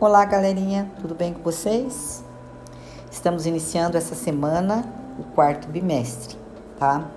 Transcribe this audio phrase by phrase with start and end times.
[0.00, 2.22] Olá, galerinha, tudo bem com vocês?
[3.12, 4.84] Estamos iniciando essa semana
[5.20, 6.36] o quarto bimestre,
[6.76, 7.08] tá?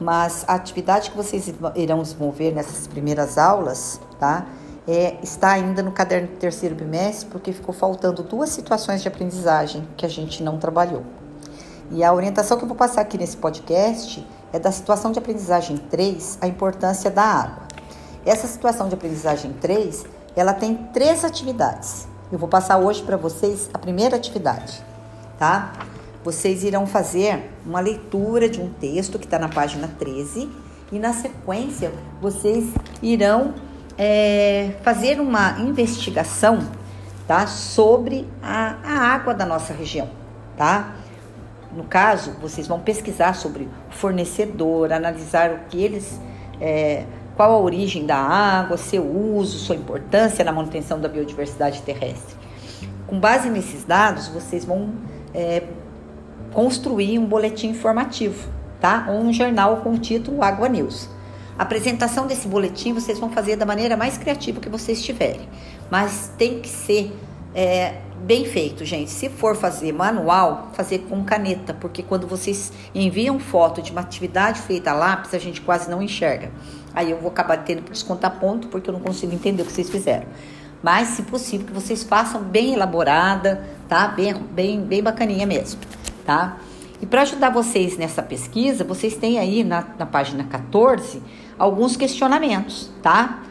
[0.00, 4.46] Mas a atividade que vocês irão desenvolver nessas primeiras aulas, tá?
[4.86, 9.86] É, está ainda no caderno do terceiro bimestre, porque ficou faltando duas situações de aprendizagem
[9.96, 11.04] que a gente não trabalhou.
[11.92, 15.76] E a orientação que eu vou passar aqui nesse podcast é da situação de aprendizagem
[15.76, 17.62] 3, a importância da água.
[18.26, 20.04] Essa situação de aprendizagem 3
[20.34, 22.08] ela tem três atividades.
[22.30, 24.82] Eu vou passar hoje para vocês a primeira atividade,
[25.38, 25.72] tá?
[26.24, 30.48] Vocês irão fazer uma leitura de um texto que está na página 13
[30.90, 33.54] e na sequência vocês irão
[33.98, 36.60] é, fazer uma investigação,
[37.26, 37.46] tá?
[37.46, 40.08] Sobre a, a água da nossa região,
[40.56, 40.94] tá?
[41.74, 46.20] No caso, vocês vão pesquisar sobre o fornecedor, analisar o que eles
[46.60, 47.04] é,
[47.36, 52.36] qual a origem da água, seu uso, sua importância na manutenção da biodiversidade terrestre.
[53.06, 54.90] Com base nesses dados, vocês vão
[55.34, 55.62] é,
[56.52, 58.48] construir um boletim informativo,
[58.80, 59.06] tá?
[59.08, 61.08] Ou um jornal com o título Água News.
[61.58, 65.48] A apresentação desse boletim vocês vão fazer da maneira mais criativa que vocês tiverem,
[65.90, 67.14] mas tem que ser
[67.54, 69.10] é, bem feito, gente.
[69.10, 74.60] Se for fazer manual, fazer com caneta, porque quando vocês enviam foto de uma atividade
[74.62, 76.50] feita a lápis, a gente quase não enxerga.
[76.94, 79.72] Aí eu vou acabar tendo que descontar ponto, porque eu não consigo entender o que
[79.72, 80.26] vocês fizeram.
[80.82, 84.08] Mas, se possível, que vocês façam bem elaborada, tá?
[84.08, 85.80] Bem, bem, bem bacaninha mesmo,
[86.26, 86.56] tá?
[87.00, 91.22] E para ajudar vocês nessa pesquisa, vocês têm aí na, na página 14
[91.58, 93.42] alguns questionamentos, tá?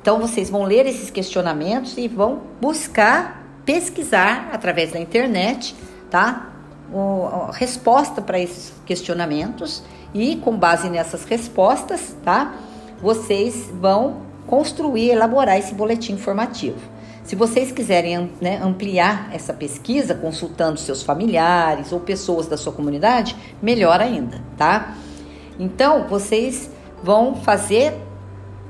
[0.00, 5.76] Então, vocês vão ler esses questionamentos e vão buscar pesquisar através da internet,
[6.10, 6.50] tá?
[6.92, 9.82] O, resposta para esses questionamentos
[10.12, 12.54] e com base nessas respostas, tá?
[13.00, 16.78] Vocês vão construir, elaborar esse boletim informativo.
[17.24, 23.36] Se vocês quiserem né, ampliar essa pesquisa, consultando seus familiares ou pessoas da sua comunidade,
[23.62, 24.94] melhor ainda, tá?
[25.58, 26.70] Então, vocês
[27.02, 27.94] vão fazer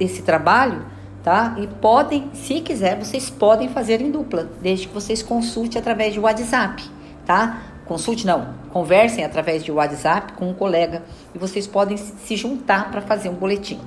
[0.00, 0.96] esse trabalho
[1.26, 1.56] tá?
[1.58, 6.20] E podem, se quiser, vocês podem fazer em dupla, desde que vocês consultem através de
[6.20, 6.84] WhatsApp,
[7.26, 7.62] tá?
[7.84, 11.02] Consulte não, conversem através de WhatsApp com um colega
[11.34, 13.80] e vocês podem se juntar para fazer um boletim,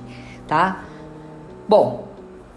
[0.50, 0.82] tá?
[1.68, 2.08] Bom,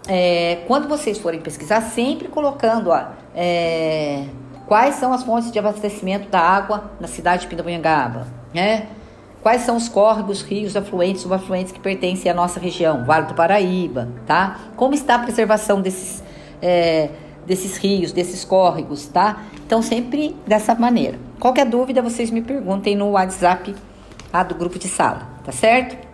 [0.08, 3.00] é, quando vocês forem pesquisar, sempre colocando ó,
[3.36, 4.24] é,
[4.66, 8.88] quais são as fontes de abastecimento da água na cidade de Pindamonhangaba, né?
[9.40, 14.08] Quais são os córregos, rios, afluentes, subafluentes que pertencem à nossa região, Vale do Paraíba,
[14.26, 14.58] tá?
[14.74, 16.24] Como está a preservação desses,
[16.60, 17.10] é,
[17.46, 19.44] desses rios, desses córregos, tá?
[19.64, 21.16] Então, sempre dessa maneira.
[21.38, 23.72] Qualquer dúvida, vocês me perguntem no WhatsApp
[24.32, 26.13] lá do grupo de sala, tá certo?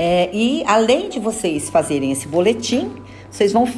[0.00, 3.68] É, e além de vocês fazerem esse boletim, vocês vão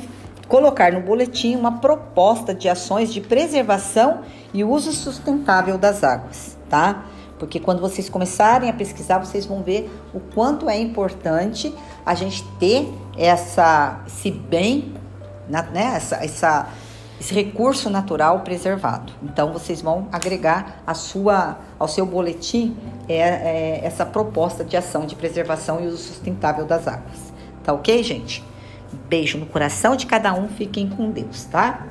[0.46, 4.20] colocar no boletim uma proposta de ações de preservação
[4.52, 7.06] e uso sustentável das águas, tá?
[7.38, 12.44] Porque quando vocês começarem a pesquisar, vocês vão ver o quanto é importante a gente
[12.58, 14.92] ter essa, esse bem,
[15.48, 16.68] né, essa, essa,
[17.20, 19.12] esse recurso natural preservado.
[19.22, 22.74] Então, vocês vão agregar a sua, ao seu boletim
[23.06, 27.30] é, é, essa proposta de ação de preservação e uso sustentável das águas.
[27.62, 28.42] Tá ok, gente?
[29.06, 30.48] Beijo no coração de cada um.
[30.48, 31.86] Fiquem com Deus, tá?